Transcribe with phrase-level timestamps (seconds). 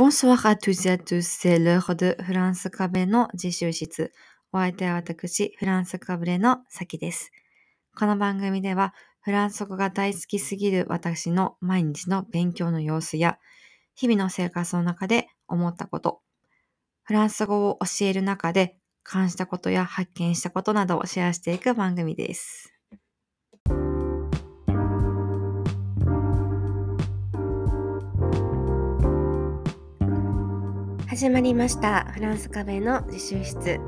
[0.00, 4.14] Bonsoir à tous et à tous, c'est l'heure de フランスカベの自習室。
[4.50, 7.30] お相手は私、フランスカブレのさきです。
[7.94, 13.38] この番組では、フランス語が大好きすぎる私の毎日の勉強の様子や、
[13.94, 16.22] 日々の生活の中で思ったこと、
[17.02, 22.79] フランス語を教える中で感じたことや発見したことなどをシェアしていく番組です。
[31.10, 32.04] 始まりました。
[32.12, 33.80] フランスカベの自習室。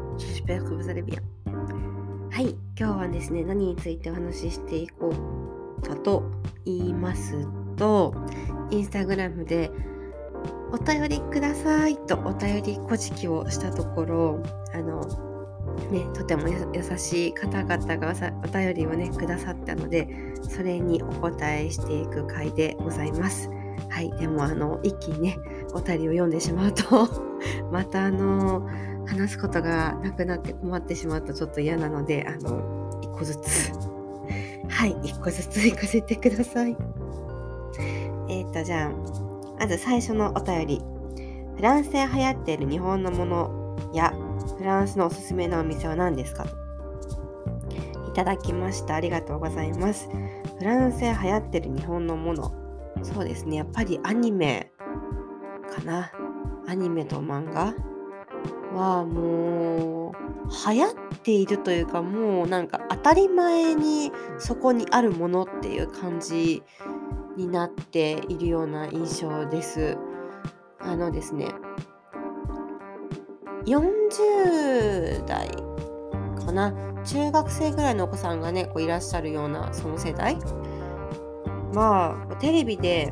[2.32, 5.14] はい、今日はですね、何についてお話ししていこ
[5.78, 6.24] うかと
[6.64, 7.46] 言います
[7.76, 8.12] と、
[8.72, 9.70] インスタグラムで
[10.72, 14.42] お便りくださいとお便りこじきをしたところ、
[14.74, 15.02] あの、
[15.92, 20.08] ね、とてもや優しい方々がさお便りをね、くださったので、
[20.42, 23.48] それにお答えしていく回でございます。
[23.88, 25.38] はい、でもあの、一気にね、
[25.74, 27.08] お便りを読んでしまうと
[27.70, 28.66] またあの
[29.06, 33.72] 話すことがなくなって困ってしまうとちょっと嫌なのであの一個ずつ。
[34.68, 36.76] はい一個ずつ行かせてください。
[38.28, 38.90] えっ、ー、とじゃあ
[39.58, 40.82] まず最初のお便り。
[41.56, 44.14] フランスで流行っている日本のものや
[44.58, 46.46] フランスのおすすめのお店は何ですか？
[48.08, 48.94] いただきました。
[48.94, 50.08] ありがとうございます。
[50.58, 52.61] フランスで流行ってる日本のもの。
[53.02, 53.56] そうですね。
[53.56, 54.72] やっぱりアニメ
[55.74, 56.12] かな。
[56.66, 57.74] アニメと漫画
[58.72, 60.14] はもう
[60.70, 66.62] 流行っているというかもうなんか当たり前にそこにあるものっていう感じ
[67.36, 69.98] になっているような印象です。
[70.78, 71.48] あのですね
[73.66, 75.48] 40代
[76.44, 76.72] かな。
[77.04, 80.38] 中学生ぐらいのお子さんがねこういらっしゃるようなその世代
[81.72, 83.10] まあテレビで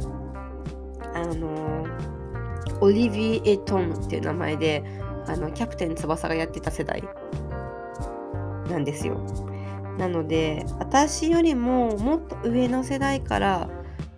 [1.15, 1.87] あの
[2.81, 4.85] オリビエ・トムっていう名前で
[5.27, 7.03] あのキャプテン翼がやってた世代
[8.69, 9.21] なんですよ。
[9.99, 13.69] なので私よりももっと上の世代から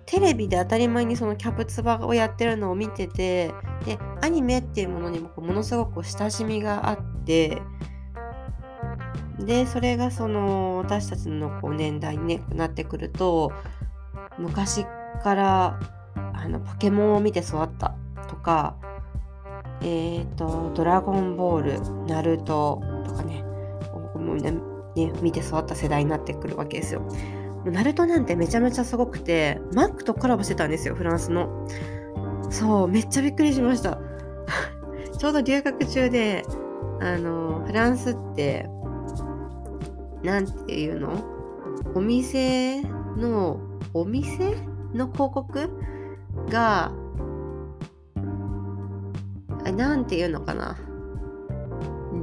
[0.07, 3.53] テレビで当たり前にそのキャプツバをやってるのを見てて
[3.85, 7.63] でアニメっていうものにもものすごく親しみがあって
[9.41, 13.53] でそれがその私たちのこう年代に、ね、なってくると
[14.39, 14.85] 昔
[15.23, 15.81] から
[16.35, 17.95] あのポケモンを見て育った
[18.29, 18.77] とか、
[19.81, 23.45] えっ、ー、と、ドラゴンボール、ナルトとかね、
[24.15, 24.53] もうね
[24.95, 27.03] ね見て育った世代になってくるわけですよ。
[27.65, 31.67] ナルトなんてめちゃめちゃすごくて、マックとコラボしてたんですよ、フランスの。
[32.51, 33.99] そう、めっちゃびっくりしました。
[35.19, 36.45] ちょうど留学中で、
[37.01, 38.69] あの、フランスって、
[40.23, 41.11] なんていうの？
[41.95, 42.83] お店
[43.17, 43.61] の、
[43.95, 44.57] お店
[44.95, 45.71] の広告
[46.49, 46.93] が
[49.77, 50.77] なんていうのかな。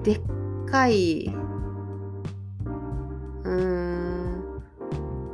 [0.03, 0.21] でっ
[0.69, 1.33] かい
[3.43, 4.43] うーん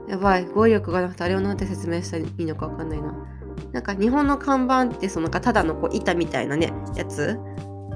[0.07, 3.13] やばい語彙力がなくてあれをなんて説明したらいいのかわかんないな。
[3.71, 7.37] なんか日本の看板ってそのかただのこう板みたいなねやつ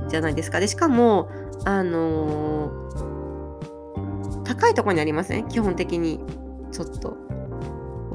[0.09, 0.59] じゃないですか。
[0.59, 1.29] でしかも
[1.65, 5.47] あのー、高いとこにありません？
[5.47, 6.19] 基本的に
[6.71, 7.15] ちょっと。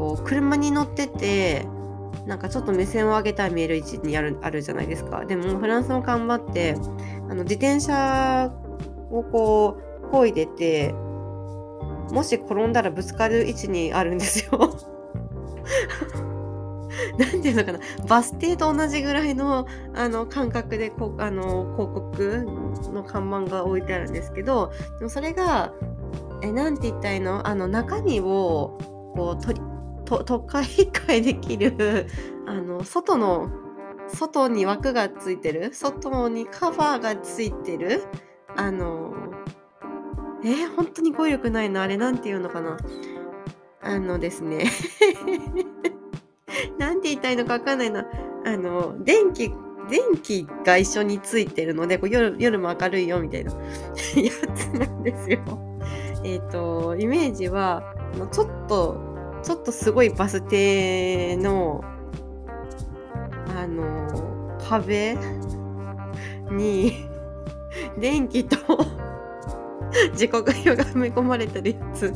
[0.04, 1.66] こう車に乗ってて
[2.26, 5.24] なんかちょっと目線を上げたら見える位置にあるあるじゃないですか。
[5.24, 6.76] でもフランスの看板って
[7.30, 8.52] あの自転車
[9.10, 10.92] をこう漕いでて
[12.12, 14.58] もし転んだらぶつかる位置にあるんですよ。
[17.18, 22.46] なんていうのかなバス停と同じぐらいのあの感覚でこあの広告
[22.92, 25.72] の看板が置いてあるんですけどでもそれが
[26.42, 27.46] えなんて言ったらいいの？
[27.46, 28.78] あの中身を
[29.14, 29.73] こう取り
[30.04, 32.06] と都会会できる
[32.46, 33.50] あの外の
[34.08, 38.02] 外に枠がついてる外にカバーがついてる
[38.56, 39.14] あの
[40.44, 42.76] えー、本当に語彙力ないのあれなんていうのかな。
[43.80, 44.66] あのですね。
[46.78, 48.06] なんて言いたいのかわかんないな。
[48.44, 49.48] あの電気
[49.88, 53.52] 電気が一緒についてるのでこう夜夜も明るいよみたいな。
[54.16, 55.38] やつなんですよ。
[56.24, 57.82] えっ、ー、とイメージは
[58.30, 59.13] ちょっと
[59.44, 61.84] ちょっとすごいバス停の
[63.48, 65.16] あの壁
[66.50, 67.06] に
[67.98, 68.56] 電気と
[70.16, 72.12] 時刻表が埋め込まれてるやつ。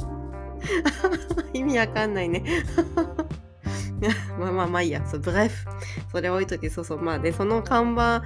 [1.52, 2.42] 意味わかんないね。
[4.38, 5.04] まあまあまあいいや。
[5.06, 5.66] そうブレフ。
[6.10, 7.02] それ置いといてそうそう。
[7.02, 8.22] まあでその看板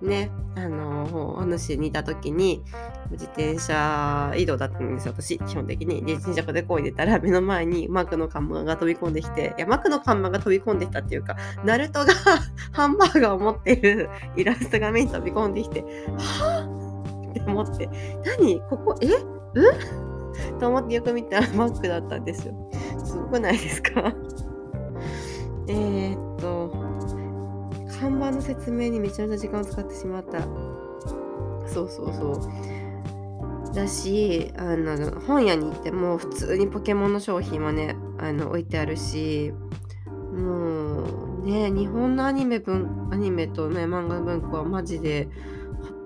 [0.00, 0.30] ね。
[0.58, 2.64] あのお主にいた時に
[3.10, 5.12] 自転車移動だったんですよ。
[5.14, 12.14] 私基本的にで自転車でこいでたら目の前にマークの看板が飛び込んできていやマークの看板が飛び込んできたっていうかナルトが
[12.72, 17.30] ハンバーガーを持ってるイラストが目に飛び込んできてはぁ？
[17.30, 17.90] って思って
[18.24, 18.60] 何？
[18.70, 18.94] ここ？
[19.02, 19.08] え？
[19.08, 22.54] うんと思ってよく見たらマックだったんですよ。
[23.04, 24.10] すごくないですか？
[25.68, 26.68] え、っと
[28.00, 30.42] 看板の説明にめちゃめちゃ時間を使ってしまった。
[31.68, 32.76] そうそうそう。
[33.76, 39.52] だしあの本屋に行っても普通にポケモンの商品もねあの置いてあるし
[40.32, 45.28] もうね日本のアニメ文アニメとね漫画文庫はマジで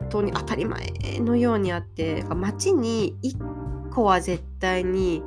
[0.01, 5.23] 本当に当たり前のようにあって街に1個は絶対に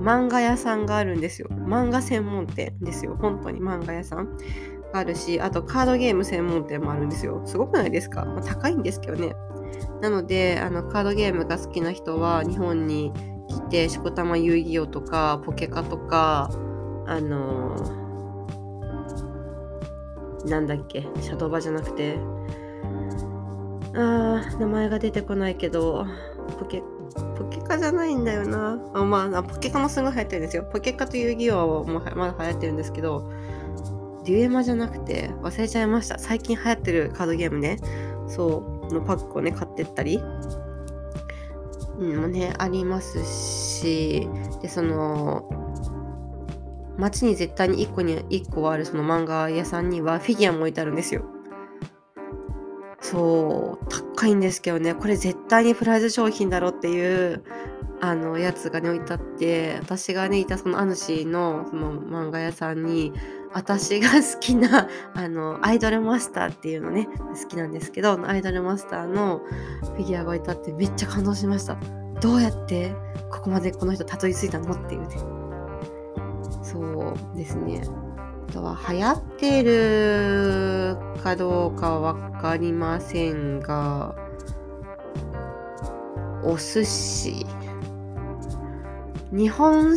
[0.00, 1.48] 漫画屋さんがあるんですよ。
[1.50, 3.16] 漫画専門店ですよ。
[3.20, 4.36] 本当に漫画屋さん。
[4.92, 7.42] あるしあとカードゲーム専門店もあるんですよ。
[7.44, 9.34] すごくないですか、まあ、高いんですけどね。
[10.00, 13.12] なのであのカードゲームが好きな人は日本に
[13.48, 16.50] 来てしこたま遊戯王とかポケカとか
[17.06, 21.02] あのー、なんだっけ？
[21.20, 22.18] シャドーバじゃなくて。
[23.94, 26.06] あー名前が出てこないけど
[26.58, 26.82] ポケ
[27.38, 28.78] ポケカじゃないんだよな。
[28.92, 30.64] あまあポケカもすごい流行ってるんですよ。
[30.70, 33.30] ポケカと遊戯王もまだ流行ってるんですけど
[34.26, 36.18] デュエマじゃなくて忘れちゃいました。
[36.18, 37.78] 最近流行ってるカードゲームね。
[38.26, 40.20] そうのパックをね買ってったり。
[41.98, 44.28] もねありますし。
[44.60, 45.48] でその
[46.98, 51.22] 街に絶対に1個に1個あるその漫画屋さんにはフィギュアも置いてあるんですよ。
[53.00, 53.86] そう
[54.16, 54.94] 高いんですけどね。
[54.94, 57.44] これ絶対にプライズ商品だろっていう
[58.00, 63.12] あのやつがね置いてあって私がねいたその主のその漫画屋さんに
[63.56, 64.86] 私が好きな
[65.16, 67.08] あのアイドルマスターっていうのね
[67.42, 69.40] 好きなんですけどアイドルマスターの
[69.96, 71.78] フィギュアがいてあってめっちゃ感動しました。
[72.20, 72.94] どうやって
[73.30, 75.16] ここまでこの人たどり着いたのっていうね。
[76.62, 77.82] そうですね。
[78.50, 84.14] あとは流行ってるかどうかは分かりませんが
[86.44, 87.46] お寿司。
[89.32, 89.96] 日本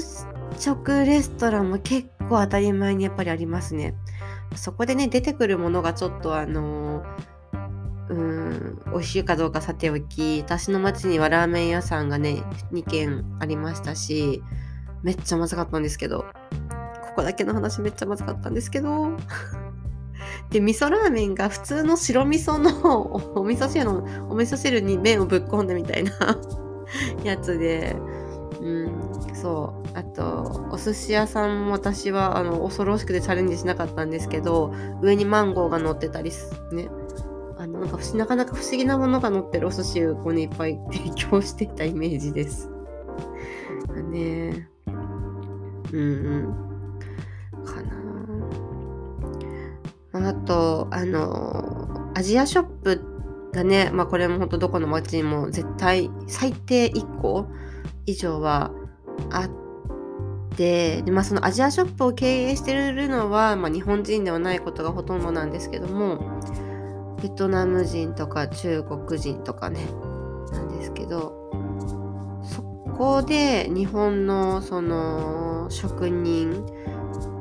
[0.58, 3.96] 食レストランも結構当たり前にやっぱりありますね。
[4.56, 7.04] そこでね出てくるものがちょっとあの
[8.10, 14.42] うん美味しいかどうかさておき私の町にはラーメン屋さんがね2軒ありましたし
[15.04, 16.26] めっちゃまずかったんですけど
[17.10, 19.12] ここだけの話めっちゃまずかったんですけど
[20.50, 26.12] で味噌ラーメンが普通の白味噌の お味噌汁のお味噌汁に麺をぶっ込んでみたいな
[27.24, 27.96] やつで
[28.60, 29.09] うん
[29.42, 29.98] そう。
[29.98, 36.32] あとお寿司屋さんも私はあの恐ろしくてチャレンジしなかったんですけど上にマンゴーが乗ってたり
[36.72, 36.90] ね。
[37.58, 42.70] あのなんかなかなか不思議なものが乗ってるお寿司をここにいっぱい提供していたイメージです。
[44.10, 44.70] ね。
[45.92, 46.04] うんう
[46.38, 47.66] ん。
[47.66, 47.82] か
[50.22, 50.30] な。
[50.30, 53.02] あとあのアジアショップ
[53.54, 53.90] がね。
[53.94, 57.48] まあこれも本当どこの町にも絶対最低1個
[58.06, 58.72] 以上は
[59.32, 59.50] あっ
[60.56, 66.42] てで、まあ、そのアジアショップを経営してるのは、まあ、日本人ではないことがほとんどなんですけども
[67.22, 69.88] ベトナム人とか中国人とかね
[70.52, 71.52] なんですけど
[72.44, 72.62] そ
[72.98, 76.66] こで日本のその職人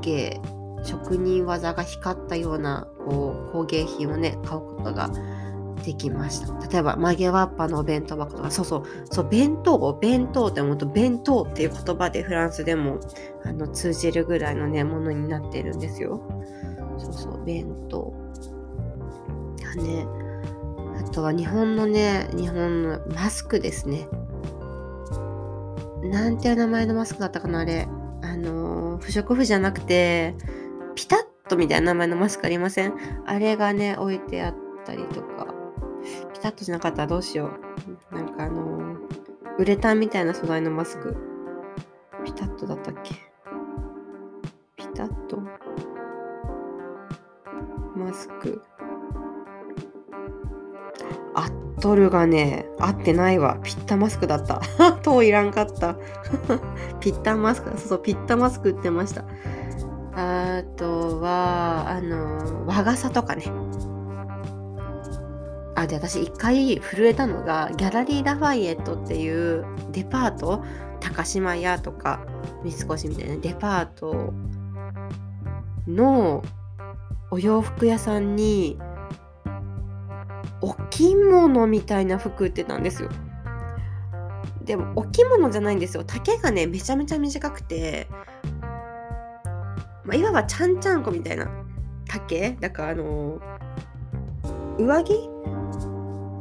[0.01, 0.41] 芸
[0.85, 5.11] 職人技が光ったようなこう工芸品をね買うことが
[5.89, 6.69] できました。
[6.69, 13.01] 例えば、曲げわっぱのお弁当箱とか、そうそう、そう、弁当を、弁当って思うと、弁当っていう言葉でフランスでも
[13.45, 16.21] あの通じるぐらいのね、ものになってるんですよ。
[16.99, 18.13] そうそう、弁当。
[19.63, 20.07] だね。
[20.99, 24.07] あとは日本のね、日本のマスクですね。
[26.03, 27.89] なんていう名前のマスクだったかな、あれ。
[28.21, 30.35] あの不織布じゃなくて、
[30.95, 32.93] ピタッとみたいな名前のマスクありません？
[33.25, 34.55] あれがね、置いてあっ
[34.85, 35.48] たりとか。
[36.39, 37.51] ピタッとしなかったらどうしよ
[38.13, 38.15] う。
[38.15, 38.97] なんかあのー、
[39.59, 41.17] ウレタンみたいな素材のマスク。
[42.25, 43.15] ピタッとだったっけ？
[44.77, 45.41] ピタッと？
[47.97, 48.63] マスク。
[51.35, 53.59] 合っとるがね、合ってないわ。
[53.65, 54.61] ピッタマスクだった。
[55.03, 55.97] といらんかった。
[57.01, 59.25] ピッタマスク、そうそう、ピッタマスク売ってました。
[60.15, 63.43] あとは、あの、和傘とかね。
[65.79, 70.65] あで私一回震えたのがギャラリー・ラファイエットっていうデパート
[70.99, 72.27] 高島屋とか
[72.65, 74.35] 三越みたいなデパート
[75.87, 76.43] の
[77.31, 78.77] お洋服屋さんに
[80.61, 83.11] お着物みたいな服売ってたんですよ。
[84.65, 88.09] でもお着物じゃないんですよ丈がねめちゃめちゃ短くて、
[90.05, 91.49] まあ、いわばちゃんちゃんこみたいな
[92.07, 93.41] 丈だからあの
[94.79, 95.38] 上着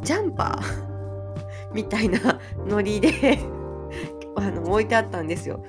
[0.07, 1.73] ジャンパー？
[1.75, 3.09] みたいなノリで
[4.37, 5.61] あの置いてあったんですよ。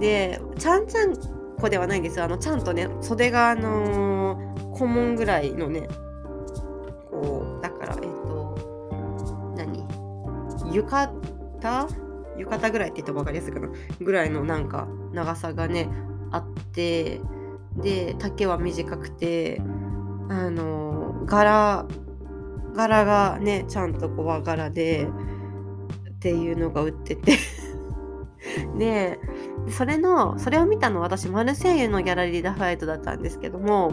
[0.00, 1.14] でちゃんちゃん
[1.60, 2.24] こではないんですよ。
[2.24, 5.86] あのちゃんとね袖があのー、顧問ぐらいのね
[7.08, 8.58] こうだからえっ、と
[9.56, 9.86] 何？
[10.74, 11.12] 浴衣？
[12.36, 13.68] 浴衣ぐらいって言ったら分かりやすいかな。
[14.00, 15.88] ぐらいのなんか長さがね
[16.32, 17.20] あって
[17.76, 19.62] で丈は短くて
[20.28, 21.86] あの柄
[22.74, 25.08] 柄がねちゃんとこう和柄で
[26.10, 27.38] っていうのが売ってて
[28.78, 29.18] で
[29.68, 33.92] それのそれを見たの私マルセイユのギャラリー・ダ・ファイトだったんですけども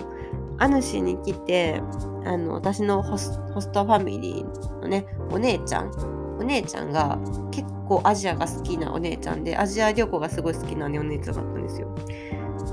[0.58, 1.82] アヌシに来て
[2.26, 3.32] あの私のホス
[3.72, 5.92] トファミリーのねお姉ちゃん
[6.40, 7.20] お姉ちゃんが
[7.52, 11.96] 結構アジアが好きなお姉ちゃんでアジア旅行がすごい好きな、ね、お姉ちゃんだったんですよ。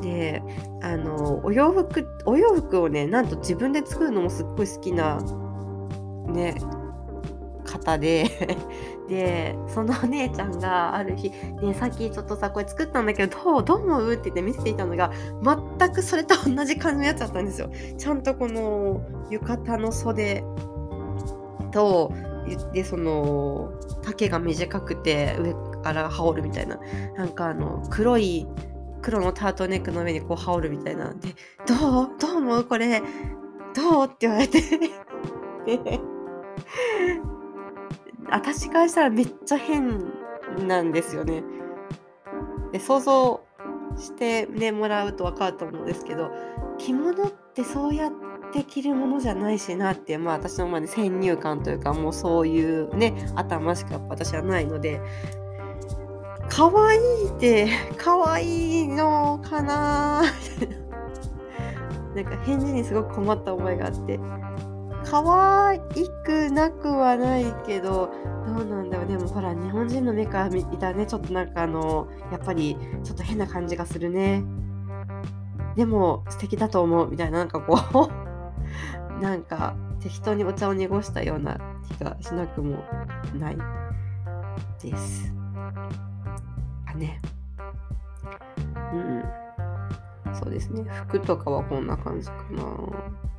[0.03, 0.43] で
[0.83, 5.19] あのお洋服お洋服をねなんと自分で作るのもすっごい好きな
[6.29, 6.55] ね
[7.65, 8.25] 方で
[9.09, 11.31] でそのお姉ちゃんがある日
[11.63, 15.11] 「ねさっきちょっとさこれ作ったんだけどどうどう思う?」って言って見せていたのが
[15.79, 17.71] 全くそれと同じ感じのやつだったんですよ。
[17.97, 20.45] ちゃんとこの浴衣の袖
[21.71, 22.13] と
[22.73, 26.79] でその丈が短くて上から羽織るみたいな
[27.17, 28.47] なんかあの黒い
[29.03, 31.35] 黒のタートネックの上にこう羽織るみたいなで
[31.69, 33.03] 「どうどう思うこれ
[33.75, 34.61] どう?」って言われて
[38.31, 40.13] 私からしたらめっちゃ変
[40.67, 41.43] なんですよね。
[42.73, 43.41] で想像
[43.97, 46.31] してねもらうと分かると思うんですけど
[46.79, 48.13] 着物ってそうやっ
[48.53, 55.01] て着るものじゃないしなってまあ私のまで先入観というかもうそういうね頭しか私はないので
[56.49, 60.23] 可愛いって 可愛いのかな
[62.15, 64.19] なんか返事にすごく困った思いがあって
[65.11, 65.81] 可愛
[66.29, 68.11] くなくはないけど
[68.47, 69.07] どうなんだろう。
[69.07, 74.45] でもほら日本人の目から見たねちょっとなんかあのやっぱりちょっと変な感じがするね。
[75.77, 77.79] でも素敵だと思うみたいななんかこ
[78.11, 78.29] う。
[79.23, 82.85] なんか適当にお茶を濁したような気がしなくも
[83.39, 83.59] ない
[84.81, 85.33] です。
[86.87, 87.21] あね。
[88.93, 88.97] う
[90.31, 90.35] ん。
[90.35, 90.85] そうですね。
[91.09, 93.38] 服とかはこんな感じかな。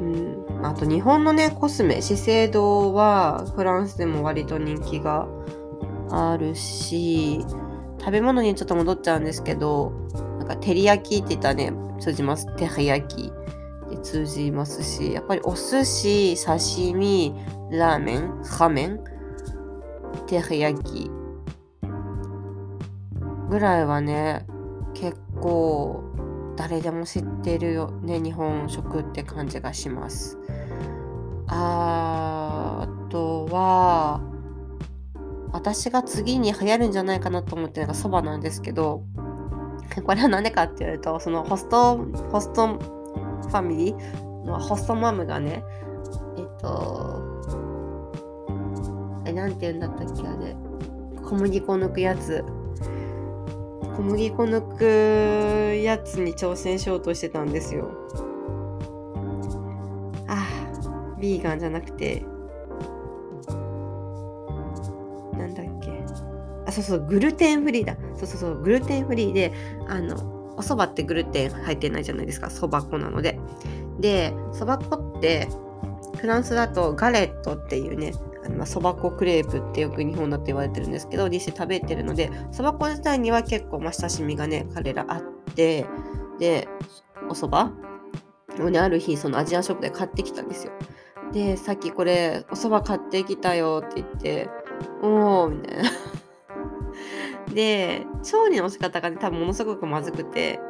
[0.00, 5.26] うん、あと日本のねコスメ資生堂はフランスでも割と人気が
[6.10, 7.44] あるし
[7.98, 9.90] 食べ物にちょっと戻っちゃうんですけど
[10.38, 12.46] なんか照り焼きって言ったらね通じます。
[12.56, 13.32] 照り焼き
[13.90, 17.34] で通じますしやっぱりお寿司刺身
[17.70, 19.00] ラーメンラーメン
[20.26, 21.10] 照り焼き
[23.48, 24.46] ぐらいはね
[24.94, 26.04] 結構
[26.58, 30.36] 誰でも知ってるよね日本食って感じがします。
[31.46, 34.20] あとは
[35.52, 39.04] 私が次に流行るんじゃないかなと思ってるのがそばなんですけど
[40.04, 41.96] これは何でかって言われるとそのホスト
[42.30, 45.64] ホストファミリーのホストマムがね
[46.36, 47.22] えっと
[49.24, 50.56] えなんて言うんだったっけあれ。
[51.24, 52.44] 小麦粉抜くやつ。
[53.98, 57.90] 小麦粉抜くやつに挑戦しようとしてたんですよ。
[60.28, 62.22] ああ、ビーガンじゃなくて、
[65.36, 65.90] なんだっけ。
[66.64, 67.96] あ、そうそう、グルテンフリーだ。
[68.14, 69.52] そうそうそう、グルテンフリーで、
[69.88, 70.14] あの、
[70.52, 73.40] お蕎麦ってグルテン入ってないじゃないですか、蕎麦粉なので。
[73.98, 75.48] で、蕎麦粉って、
[76.20, 78.12] フランスだとガレットっていうね、
[78.64, 85.22] そば粉クレープってよく日本だって言われてるんですけど、ディッシュ食べてるので、そば粉自体には結構、まあ、親しみがね、彼らあっ
[85.54, 85.86] て、
[86.38, 86.68] で、
[87.28, 90.72] お蕎麦をね、ある日、そのアジアショップで買ってきたんですよ。
[91.32, 94.48] で、さっきこれ、お蕎麦買ってきたよって言って、
[95.02, 95.90] おー、みたいな。
[97.52, 100.60] で、調理の仕方がね、多分ものすごくまずくて、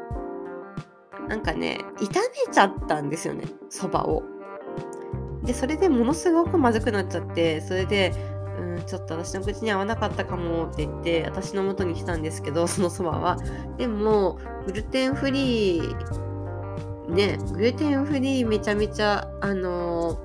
[1.29, 2.09] なんかね、炒
[2.49, 4.23] めちゃったんですよね、そばを。
[5.49, 8.13] でそれでものすごくまずくなっちゃってそれで
[8.59, 13.39] うん、ちょっと私の口に合わなかったかもって言って私の元に来たんですけど そのそばは。
[13.79, 20.19] でもグルテンフリーねグルテンフリーめちゃめちゃあの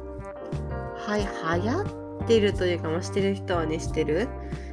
[0.95, 1.81] はい流行
[2.23, 4.27] ってるというか、ま、してる人はねしてる。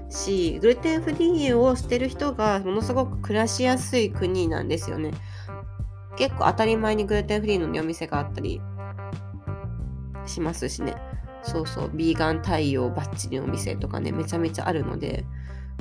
[0.08, 5.12] しグルテンフリーをしてる人がものすごく暮らしやすい国なんですよね。
[6.16, 8.60] 結構当たり前にグルテンフリーの、お店があったり
[10.30, 10.96] しますしね。
[11.42, 11.90] そうそう。
[11.92, 15.24] ビーガン対応バッチリのお店とかねめちゃめちゃあるので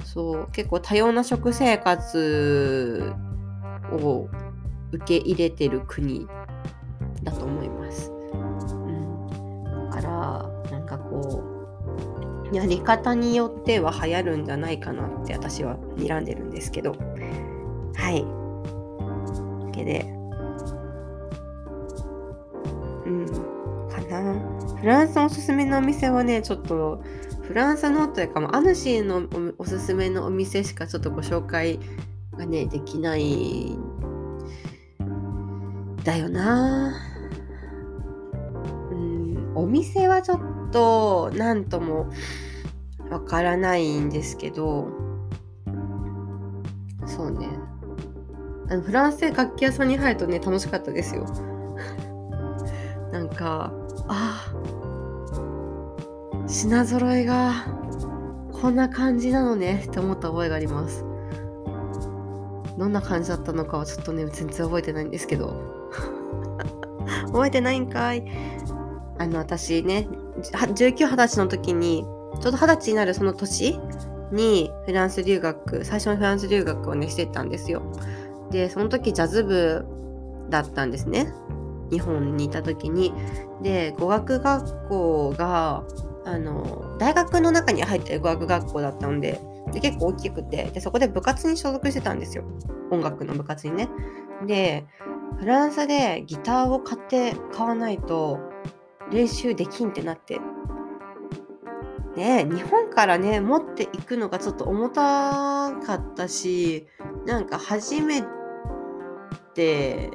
[0.04, 0.50] そう。
[0.52, 3.14] 結構多様な食生活
[3.92, 4.28] を
[4.92, 6.28] 受け入れてる国
[7.24, 8.12] だと思います。
[8.12, 11.44] うん、だからなんかこ
[12.52, 16.96] うやり方によっては流行るんじゃないかなって私は睨んでるんですけど。
[17.96, 18.24] はい。
[19.66, 20.06] わけで。
[23.06, 23.49] うん。
[24.22, 24.34] な
[24.80, 27.04] フランスおすすめのお店はねちょっと
[27.42, 31.80] フランスのというかアヌシーのおすすめのお店しかちょっとご紹介
[32.38, 33.78] がねできない
[36.04, 36.94] だよな。
[38.92, 40.40] うんお店はちょっ
[40.72, 42.10] と何とも
[43.10, 44.88] わからないんですけど
[47.06, 47.50] そうね。
[48.70, 51.26] あのフランスで楽器屋さんに入るとね楽しかったですよ。
[53.12, 53.74] なんか
[54.10, 54.52] あ
[56.48, 57.66] 品揃えが
[58.52, 61.06] こんな感じなのねって思った覚えがあります
[62.78, 65.54] どんな感じだったのかはちょっとね全然覚えてないんですけど
[67.28, 68.24] 覚えてないんかい。
[69.18, 70.08] あの、私ね、
[70.42, 72.06] 19、20歳の時に、
[72.42, 73.80] ちょうど20歳になるその年
[74.32, 77.82] にフランス留学、最初のフランス留学をね、してたんですよ。
[78.50, 79.86] で、その時ジャズ部
[80.50, 81.32] だったんですね。
[81.92, 83.14] 日本にいた時に。
[83.62, 85.84] で、語学学校が、
[86.26, 89.40] あの、大学の中に入ってる語学学校だったので、
[89.72, 92.44] で結構大きくてで、そこで部活に所属してたんですよ。
[92.92, 93.90] 音楽の部活にね。
[94.46, 94.86] で、
[95.40, 98.40] フランスでギターを買って買わないと
[99.12, 100.40] 練習できんってなって
[102.16, 106.88] ね日本からね持っていくのがちょっと重たかったし
[107.26, 108.39] なんか初めて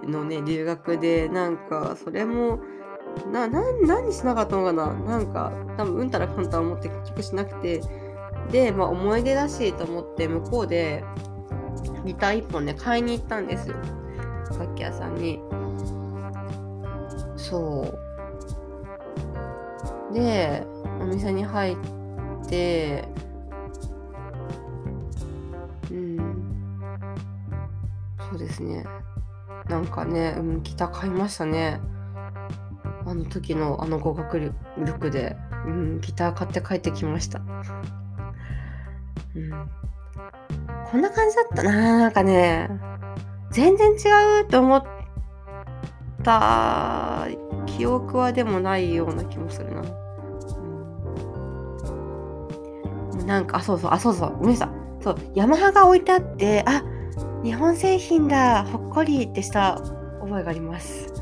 [0.03, 2.61] のね留学でなんかそれも
[3.33, 4.93] な何しなかったのかな？
[4.93, 7.81] なんか多分うんたらかんたら思って結局しなくて。
[8.51, 11.03] で、まあ、思い出だしと思って向こうで
[12.05, 13.77] ギター1本ね買いに行ったんですよ。
[14.59, 15.41] 楽器屋さんに。
[17.37, 17.89] そ
[20.11, 20.13] う。
[20.13, 20.67] で
[21.01, 21.77] お店に入っ
[22.47, 23.09] て
[25.91, 26.19] うん。
[28.31, 28.85] そうですね。
[29.69, 31.81] なんかね、うん、ギター買いましたね
[33.07, 37.41] あの時のあの語学力で、うん、ギター買って帰ってきました。
[39.35, 39.51] うん、
[40.91, 42.71] こんな感じだったななんかね
[43.51, 44.85] 全然違うと思っ
[46.23, 47.29] た
[47.67, 49.83] 記憶はでもないような気もするな。
[53.13, 55.03] うん、なんか、あ、そうそう、あ、そうそう、ごめんなさい。
[55.03, 56.83] そう、ヤマハが置いてあって、あ、
[57.45, 59.75] 日本製品だ、ほっこりってした
[60.21, 61.13] 覚えがあります。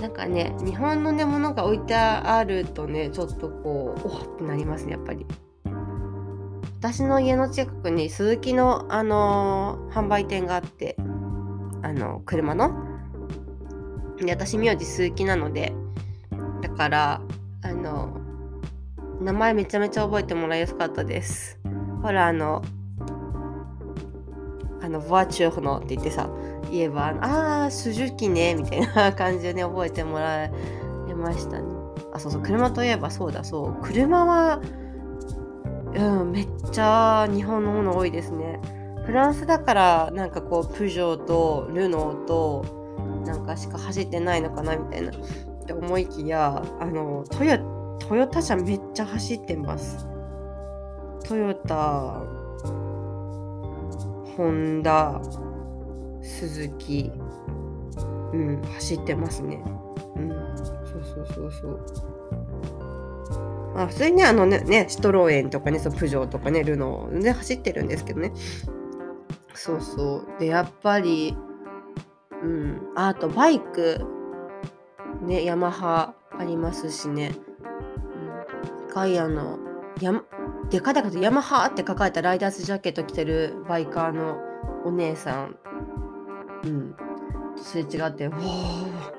[0.00, 5.26] なんかね、日本のね、ものが置いてあるとね、ちょっとこう、おっってなりますね、やっぱり。
[6.84, 10.96] 私の家の近くに鈴木の、あのー、販売店があって
[11.82, 12.74] あの車の？
[14.18, 15.72] で私名字鈴木なので
[16.60, 17.22] だから
[17.62, 18.18] あの
[19.18, 21.58] 名前めちゃめちゃ覚えてもらいやすかったです
[22.02, 22.62] ほらあの
[24.84, 26.28] あのバーチューフのって言ってさ
[26.70, 30.50] 言えばああスジュキねみたいな感じでね覚えてもらえ
[31.14, 31.64] ましたね
[32.12, 34.60] あそうそう車といえばそうだそう車は
[35.94, 38.60] うん、めっちゃ日本のもの多いですね。
[39.06, 42.64] フランスだからなんかこうプジョーとルノーと
[43.24, 45.14] なんかしか走ってないのかなみたいなっ
[45.66, 47.58] て思いきやあのトヨ
[48.00, 50.06] トヨタ車めっちゃ走ってます。
[51.24, 52.22] トヨタ、
[54.36, 55.20] ホンダ、
[56.22, 57.12] スズキ、
[58.32, 59.62] うん、走ってますね。
[60.16, 60.28] うん、
[60.86, 62.14] そうそうそうそう。
[63.74, 68.32] まあ、普通にね、あのね、ねシトローエンとかね、そプジョーとかね、ルノーで走ってるんですけどね。
[69.54, 70.40] そうそう。
[70.40, 71.36] で、やっぱり、
[72.42, 74.04] うん、あとバイク、
[75.22, 77.32] ね、ヤマハありますしね。
[78.88, 79.58] うん、ガイアの、
[80.00, 80.12] や
[80.70, 84.38] でかでかとヤマハって書かれたライダースジャケット着てるバイカーの
[84.84, 85.56] お姉さん、
[86.64, 86.96] うん、
[87.56, 89.14] すれ違って、おー。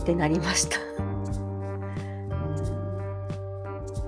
[0.00, 0.78] ってなりました。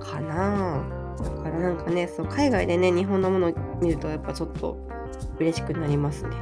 [0.05, 0.85] かな
[1.19, 2.09] だからなんかね。
[2.09, 4.79] そう海外でね日本のものを見るとやっぱちょっと
[5.39, 6.37] 嬉しくなりますね。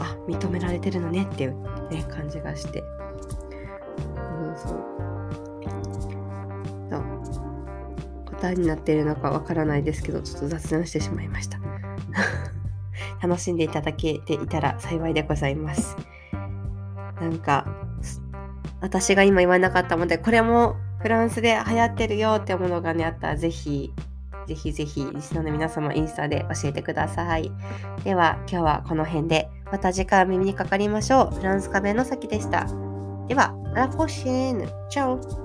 [0.00, 1.56] あ認められてるのねっていう、
[1.90, 2.82] ね、感じがして。
[8.52, 11.58] 答えになっているのかわからないですけどちょっと雑談してしまいました
[13.26, 15.96] 楽しんでいただけていたら幸いでございます
[17.20, 17.66] なんか
[18.82, 23.92] 私が今言わなかったので、これもフランスで流行ってるよってものがね、あったらぜひ、
[24.48, 27.50] ぜひぜひ、リスナーの皆様インスタで教えてください。
[28.02, 31.36] では、今日はこの辺で、また次回耳にかかりましょう。
[31.36, 32.66] フランス壁の先でした。
[33.28, 34.68] では、あらポシェーヌ。
[34.90, 35.41] チャオ